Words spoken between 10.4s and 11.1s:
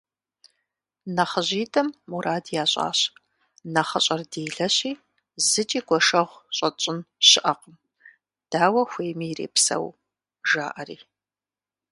жаӀэри.